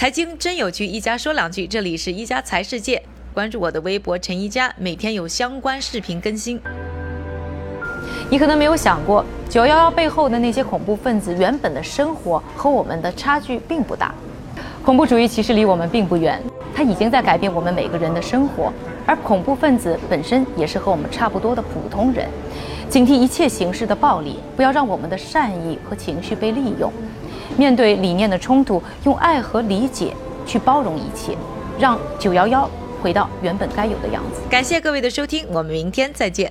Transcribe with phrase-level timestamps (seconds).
[0.00, 1.66] 财经真有趣，一家说两句。
[1.66, 3.02] 这里是一家财世界，
[3.34, 6.58] 关注我的微博陈一家，每天有相关视频更新。
[8.30, 14.14] 你可能没有想过，九幺幺背后的那些恐怖分子原本的生活和我们的差距并不大。
[14.82, 16.40] 恐怖主义其实离我们并不远，
[16.74, 18.72] 它已经在改变我们每个人的生活。
[19.06, 22.26] 而恐怖分子本身也是和我们差不多的普通人。
[22.88, 26.90] 警惕一切形式的暴力，不要让我们的善意和情绪被利用。
[27.56, 30.14] 面对理念的冲突，用爱和理解
[30.46, 31.36] 去包容一切，
[31.78, 32.68] 让九幺幺
[33.02, 34.40] 回到原本该有的样子。
[34.48, 36.50] 感谢各位的收听，我们明天再见。